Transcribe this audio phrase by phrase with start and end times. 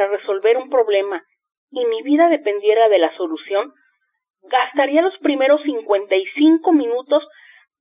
[0.00, 1.22] Para resolver un problema
[1.70, 3.74] y mi vida dependiera de la solución,
[4.44, 7.22] gastaría los primeros 55 minutos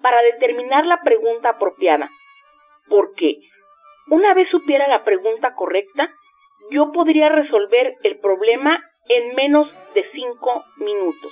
[0.02, 2.10] para determinar la pregunta apropiada,
[2.90, 3.38] porque
[4.10, 6.12] una vez supiera la pregunta correcta,
[6.72, 11.32] yo podría resolver el problema en menos de 5 minutos.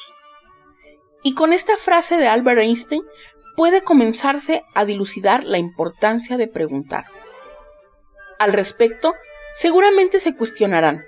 [1.22, 3.04] Y con esta frase de Albert Einstein
[3.58, 7.04] puede comenzarse a dilucidar la importancia de preguntar.
[8.40, 9.16] Al respecto,
[9.58, 11.04] seguramente se cuestionarán,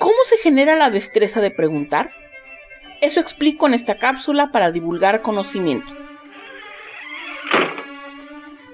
[0.00, 2.10] ¿cómo se genera la destreza de preguntar?
[3.00, 5.94] Eso explico en esta cápsula para divulgar conocimiento.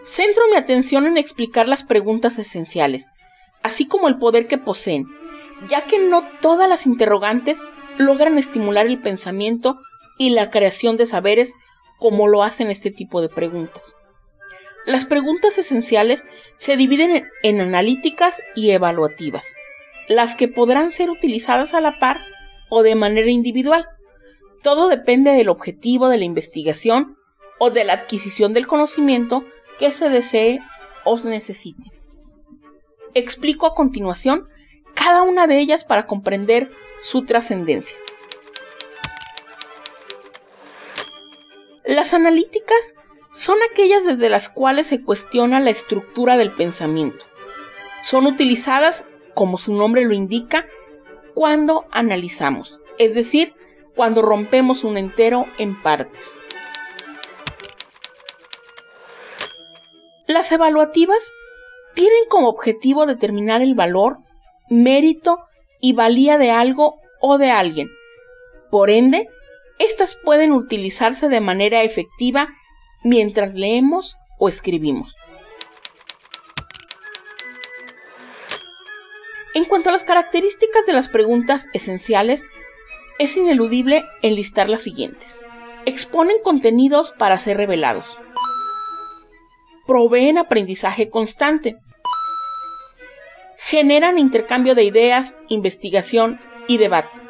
[0.02, 3.10] Centro mi atención en explicar las preguntas esenciales,
[3.62, 5.04] así como el poder que poseen,
[5.68, 7.62] ya que no todas las interrogantes
[7.98, 9.82] logran estimular el pensamiento
[10.16, 11.52] y la creación de saberes
[11.98, 13.96] como lo hacen este tipo de preguntas.
[14.88, 19.54] Las preguntas esenciales se dividen en analíticas y evaluativas,
[20.08, 22.24] las que podrán ser utilizadas a la par
[22.70, 23.86] o de manera individual.
[24.62, 27.18] Todo depende del objetivo de la investigación
[27.58, 29.44] o de la adquisición del conocimiento
[29.78, 30.60] que se desee
[31.04, 31.92] o se necesite.
[33.12, 34.48] Explico a continuación
[34.94, 36.70] cada una de ellas para comprender
[37.02, 37.98] su trascendencia.
[41.84, 42.94] Las analíticas
[43.32, 47.24] son aquellas desde las cuales se cuestiona la estructura del pensamiento.
[48.02, 50.66] Son utilizadas, como su nombre lo indica,
[51.34, 53.54] cuando analizamos, es decir,
[53.94, 56.38] cuando rompemos un entero en partes.
[60.26, 61.32] Las evaluativas
[61.94, 64.18] tienen como objetivo determinar el valor,
[64.68, 65.40] mérito
[65.80, 67.90] y valía de algo o de alguien.
[68.70, 69.28] Por ende,
[69.78, 72.48] estas pueden utilizarse de manera efectiva
[73.02, 75.16] mientras leemos o escribimos.
[79.54, 82.44] En cuanto a las características de las preguntas esenciales,
[83.18, 85.44] es ineludible enlistar las siguientes.
[85.84, 88.20] Exponen contenidos para ser revelados.
[89.86, 91.76] Proveen aprendizaje constante.
[93.56, 97.28] Generan intercambio de ideas, investigación y debate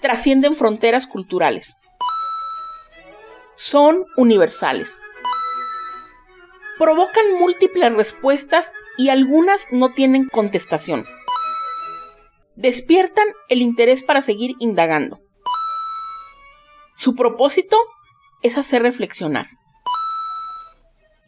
[0.00, 1.78] trascienden fronteras culturales.
[3.56, 5.00] Son universales.
[6.78, 11.06] Provocan múltiples respuestas y algunas no tienen contestación.
[12.54, 15.20] Despiertan el interés para seguir indagando.
[16.96, 17.78] Su propósito
[18.42, 19.46] es hacer reflexionar.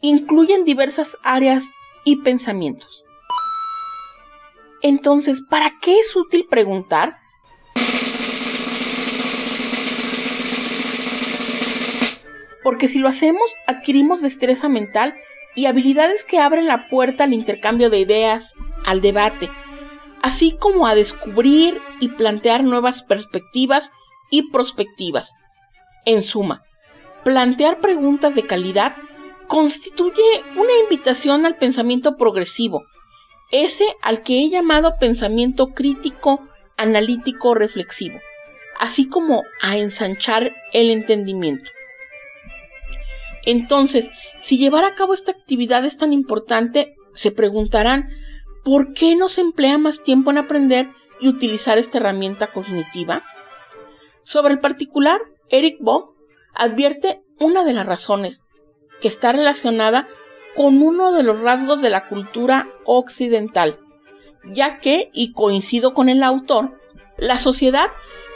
[0.01, 1.71] Incluyen diversas áreas
[2.05, 3.05] y pensamientos.
[4.83, 7.17] Entonces, ¿para qué es útil preguntar?
[12.63, 15.15] Porque si lo hacemos adquirimos destreza mental
[15.55, 18.55] y habilidades que abren la puerta al intercambio de ideas,
[18.85, 19.49] al debate,
[20.21, 23.91] así como a descubrir y plantear nuevas perspectivas
[24.29, 25.33] y prospectivas.
[26.05, 26.63] En suma,
[27.23, 28.95] plantear preguntas de calidad
[29.47, 32.83] constituye una invitación al pensamiento progresivo,
[33.51, 38.19] ese al que he llamado pensamiento crítico, analítico, reflexivo,
[38.77, 41.71] así como a ensanchar el entendimiento.
[43.49, 48.09] Entonces, si llevar a cabo esta actividad es tan importante, se preguntarán,
[48.63, 53.23] ¿por qué no se emplea más tiempo en aprender y utilizar esta herramienta cognitiva?
[54.21, 55.19] Sobre el particular,
[55.49, 56.15] Eric Bock
[56.53, 58.43] advierte una de las razones,
[59.01, 60.07] que está relacionada
[60.55, 63.79] con uno de los rasgos de la cultura occidental,
[64.53, 66.79] ya que, y coincido con el autor,
[67.17, 67.87] la sociedad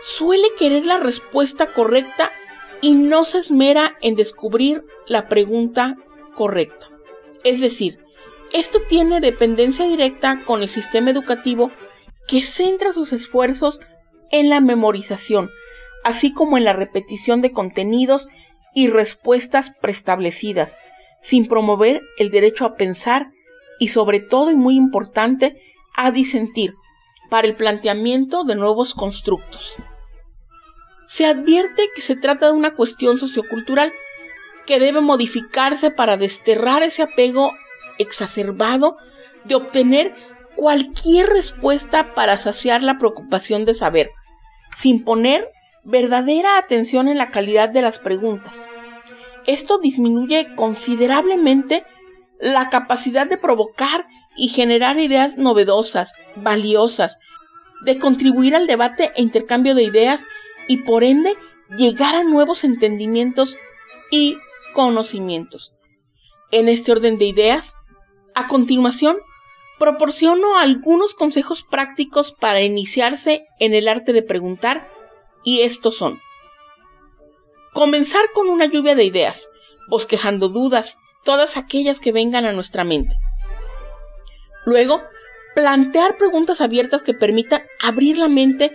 [0.02, 2.32] suele querer la respuesta correcta
[2.84, 5.96] y no se esmera en descubrir la pregunta
[6.36, 6.90] correcta.
[7.46, 8.04] Es decir,
[8.52, 11.72] esto tiene dependencia directa con el sistema educativo
[12.28, 13.80] que centra sus esfuerzos
[14.32, 15.50] en la memorización,
[16.04, 18.28] así como en la repetición de contenidos
[18.76, 20.76] y respuestas preestablecidas,
[21.22, 23.32] sin promover el derecho a pensar
[23.80, 25.56] y sobre todo y muy importante,
[25.96, 26.74] a disentir
[27.30, 29.78] para el planteamiento de nuevos constructos.
[31.14, 33.94] Se advierte que se trata de una cuestión sociocultural
[34.66, 37.52] que debe modificarse para desterrar ese apego
[38.00, 38.98] exacerbado
[39.44, 40.16] de obtener
[40.56, 44.10] cualquier respuesta para saciar la preocupación de saber,
[44.74, 45.48] sin poner
[45.84, 48.68] verdadera atención en la calidad de las preguntas.
[49.46, 51.86] Esto disminuye considerablemente
[52.40, 57.20] la capacidad de provocar y generar ideas novedosas, valiosas,
[57.86, 60.26] de contribuir al debate e intercambio de ideas
[60.68, 61.36] y por ende
[61.78, 63.58] llegar a nuevos entendimientos
[64.12, 64.38] y
[64.74, 65.74] conocimientos.
[66.52, 67.76] En este orden de ideas,
[68.36, 69.18] a continuación,
[69.80, 74.90] proporciono algunos consejos prácticos para iniciarse en el arte de preguntar
[75.44, 76.20] y estos son
[77.74, 79.50] comenzar con una lluvia de ideas,
[79.90, 83.16] bosquejando dudas, todas aquellas que vengan a nuestra mente.
[84.66, 85.02] Luego,
[85.56, 88.72] plantear preguntas abiertas que permitan abrir la mente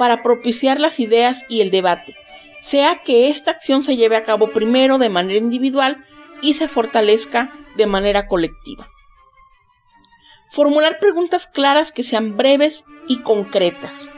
[0.00, 2.16] para propiciar las ideas y el debate,
[2.58, 6.06] sea que esta acción se lleve a cabo primero de manera individual
[6.40, 8.88] y se fortalezca de manera colectiva.
[10.48, 14.10] Formular preguntas claras que sean breves y concretas.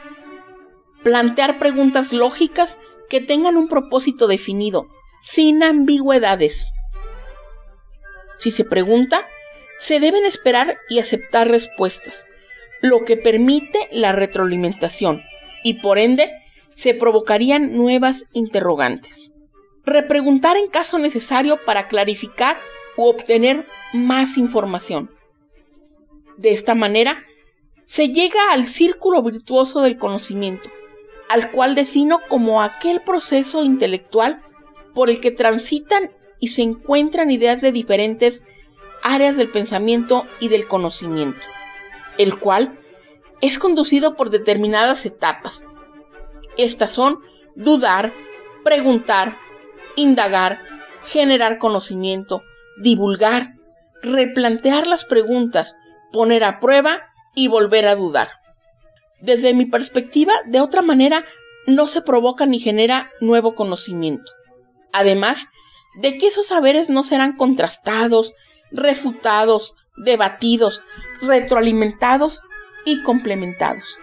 [1.02, 2.79] Plantear preguntas lógicas
[3.11, 4.87] que tengan un propósito definido,
[5.20, 6.70] sin ambigüedades.
[8.38, 9.26] Si se pregunta,
[9.81, 12.29] se deben esperar y aceptar respuestas,
[12.82, 15.25] lo que permite la retroalimentación
[15.62, 16.31] y por ende
[16.75, 19.31] se provocarían nuevas interrogantes.
[19.85, 22.59] Repreguntar en caso necesario para clarificar
[22.97, 25.11] u obtener más información.
[26.37, 27.25] De esta manera,
[27.85, 30.70] se llega al círculo virtuoso del conocimiento,
[31.29, 34.43] al cual defino como aquel proceso intelectual
[34.94, 38.47] por el que transitan y se encuentran ideas de diferentes
[39.03, 41.41] áreas del pensamiento y del conocimiento,
[42.19, 42.79] el cual
[43.43, 45.67] es conducido por determinadas etapas,
[46.56, 47.21] estas son
[47.55, 48.12] dudar,
[48.65, 49.39] preguntar,
[49.97, 50.61] indagar,
[51.03, 52.43] generar conocimiento,
[52.79, 53.55] divulgar,
[54.03, 55.77] replantear las preguntas,
[56.12, 57.00] poner a prueba
[57.35, 58.29] y volver a dudar.
[59.21, 61.25] Desde mi perspectiva, de otra manera,
[61.67, 64.33] no se provoca ni genera nuevo conocimiento.
[64.93, 65.49] Además
[66.00, 68.35] de que esos saberes no serán contrastados,
[68.71, 70.83] refutados, debatidos,
[71.21, 72.43] retroalimentados
[72.84, 73.99] y complementados.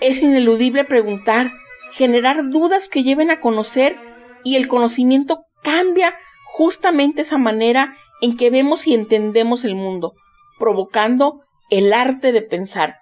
[0.00, 1.52] Es ineludible preguntar,
[1.90, 3.98] generar dudas que lleven a conocer
[4.44, 6.14] y el conocimiento cambia
[6.44, 10.14] justamente esa manera en que vemos y entendemos el mundo,
[10.58, 12.96] provocando el arte de pensar.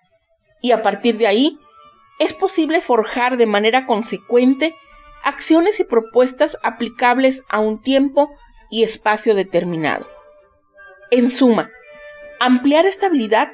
[0.62, 1.58] Y a partir de ahí,
[2.18, 4.74] es posible forjar de manera consecuente
[5.22, 8.30] acciones y propuestas aplicables a un tiempo
[8.70, 10.06] y espacio determinado.
[11.10, 11.70] En suma,
[12.40, 13.52] ampliar esta habilidad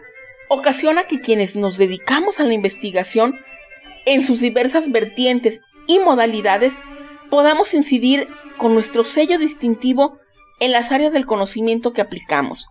[0.53, 3.41] ocasiona que quienes nos dedicamos a la investigación
[4.05, 6.79] en sus diversas vertientes y modalidades
[7.31, 8.29] podamos incidir
[8.59, 10.19] con nuestro sello distintivo
[10.61, 12.69] en las áreas del conocimiento que aplicamos,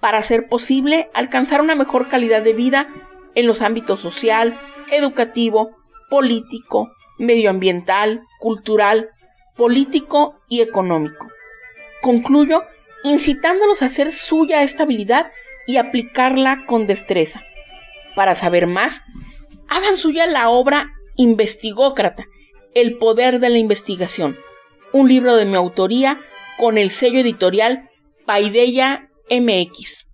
[0.00, 2.88] para hacer posible alcanzar una mejor calidad de vida
[3.34, 4.58] en los ámbitos social,
[4.90, 5.76] educativo,
[6.08, 9.10] político, medioambiental, cultural,
[9.56, 11.28] político y económico.
[12.00, 12.62] Concluyo
[13.04, 15.30] incitándolos a hacer suya esta habilidad
[15.66, 17.44] y aplicarla con destreza.
[18.14, 19.02] Para saber más,
[19.68, 22.26] hagan suya la obra Investigócrata,
[22.74, 24.36] El poder de la investigación,
[24.92, 26.20] un libro de mi autoría
[26.58, 27.88] con el sello editorial
[28.26, 30.12] Paideya MX.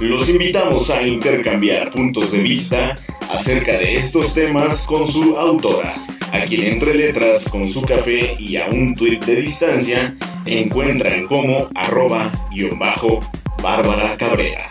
[0.00, 2.96] Los invitamos a intercambiar puntos de vista
[3.30, 5.94] acerca de estos temas con su autora,
[6.32, 11.68] a quien entre letras con su café y a un tuit de distancia encuentran como
[11.74, 13.20] arroba guion bajo
[13.62, 14.66] Bárbara Cabrera.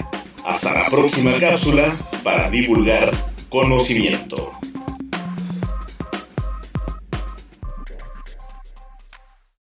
[0.46, 3.12] Hasta la próxima cápsula para divulgar
[3.50, 4.52] conocimiento.